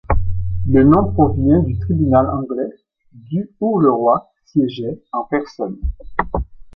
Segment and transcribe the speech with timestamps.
[0.67, 2.73] Le nom provient du tribunal anglais
[3.13, 5.77] du où le roi siégeait en personne.